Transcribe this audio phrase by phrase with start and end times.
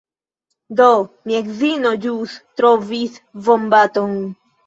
[0.79, 0.85] Do,
[1.31, 3.19] mia edzino ĵus trovis
[3.49, 4.19] vombaton.